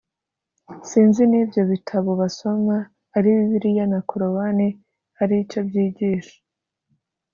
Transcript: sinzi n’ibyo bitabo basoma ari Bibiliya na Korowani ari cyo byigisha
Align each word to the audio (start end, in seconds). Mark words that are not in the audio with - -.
sinzi 0.89 1.21
n’ibyo 1.27 1.61
bitabo 1.71 2.09
basoma 2.21 2.75
ari 3.17 3.29
Bibiliya 3.37 3.85
na 3.91 3.99
Korowani 4.09 4.67
ari 5.21 5.35
cyo 5.49 5.59
byigisha 5.67 6.35